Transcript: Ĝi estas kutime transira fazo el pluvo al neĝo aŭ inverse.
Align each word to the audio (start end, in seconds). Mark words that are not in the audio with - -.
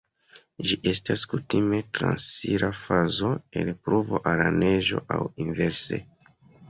Ĝi 0.69 0.77
estas 0.91 1.25
kutime 1.33 1.81
transira 1.99 2.69
fazo 2.85 3.29
el 3.63 3.69
pluvo 3.89 4.23
al 4.33 4.43
neĝo 4.57 5.05
aŭ 5.17 5.21
inverse. 5.47 6.01